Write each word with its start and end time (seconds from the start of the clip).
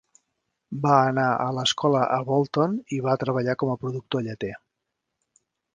Va 0.85 0.93
anar 1.09 1.25
a 1.33 1.45
l"escola 1.51 2.01
a 2.15 2.19
Bolton 2.31 2.75
i 2.97 3.01
va 3.09 3.17
treballar 3.27 3.59
com 3.65 3.79
productor 3.85 4.29
lleter. 4.31 4.53